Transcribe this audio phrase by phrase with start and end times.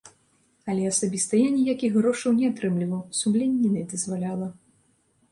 [0.71, 4.47] Але асабіста я ніякіх грошаў не атрымліваў, сумленне не дазваляла.